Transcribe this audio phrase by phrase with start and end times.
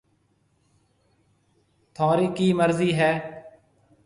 [1.95, 3.11] ٿونرِي ڪِي مرضِي هيَ۔